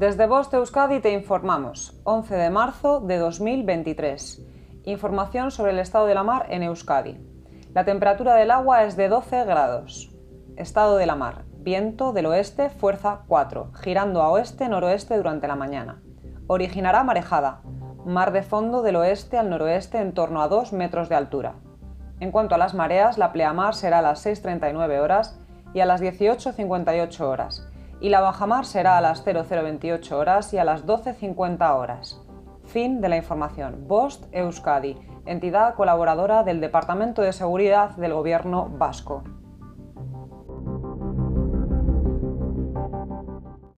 Desde 0.00 0.26
Voz 0.26 0.50
de 0.50 0.56
Euskadi 0.56 1.00
te 1.00 1.12
informamos, 1.12 2.00
11 2.04 2.34
de 2.34 2.48
marzo 2.48 3.00
de 3.00 3.18
2023. 3.18 4.40
Información 4.84 5.50
sobre 5.50 5.72
el 5.72 5.78
estado 5.78 6.06
de 6.06 6.14
la 6.14 6.22
mar 6.22 6.46
en 6.48 6.62
Euskadi. 6.62 7.18
La 7.74 7.84
temperatura 7.84 8.34
del 8.34 8.50
agua 8.50 8.84
es 8.84 8.96
de 8.96 9.10
12 9.10 9.44
grados. 9.44 10.10
Estado 10.56 10.96
de 10.96 11.04
la 11.04 11.16
mar. 11.16 11.44
Viento 11.58 12.14
del 12.14 12.24
oeste, 12.24 12.70
fuerza 12.70 13.24
4, 13.28 13.72
girando 13.74 14.22
a 14.22 14.30
oeste-noroeste 14.30 15.18
durante 15.18 15.46
la 15.46 15.56
mañana. 15.56 16.00
Originará 16.46 17.04
marejada. 17.04 17.60
Mar 18.06 18.32
de 18.32 18.42
fondo 18.42 18.80
del 18.80 18.96
oeste 18.96 19.36
al 19.36 19.50
noroeste 19.50 19.98
en 19.98 20.14
torno 20.14 20.40
a 20.40 20.48
2 20.48 20.72
metros 20.72 21.10
de 21.10 21.16
altura. 21.16 21.56
En 22.20 22.30
cuanto 22.30 22.54
a 22.54 22.58
las 22.58 22.72
mareas, 22.72 23.18
la 23.18 23.34
pleamar 23.34 23.74
será 23.74 23.98
a 23.98 24.02
las 24.02 24.24
6.39 24.24 24.98
horas 24.98 25.38
y 25.74 25.80
a 25.80 25.84
las 25.84 26.00
18.58 26.00 27.20
horas, 27.20 27.70
y 28.00 28.08
la 28.08 28.20
bajamar 28.20 28.64
será 28.64 28.96
a 28.96 29.00
las 29.00 29.24
0028 29.24 30.18
horas 30.18 30.52
y 30.52 30.58
a 30.58 30.64
las 30.64 30.86
12.50 30.86 31.76
horas. 31.76 32.20
Fin 32.64 33.00
de 33.00 33.08
la 33.08 33.16
información. 33.16 33.86
Bost 33.86 34.24
Euskadi, 34.32 34.96
entidad 35.26 35.74
colaboradora 35.74 36.42
del 36.44 36.60
Departamento 36.60 37.22
de 37.22 37.32
Seguridad 37.32 37.90
del 37.96 38.14
Gobierno 38.14 38.68
Vasco. 38.70 39.24